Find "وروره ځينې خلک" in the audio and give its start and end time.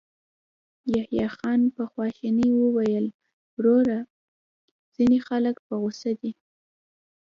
3.57-5.55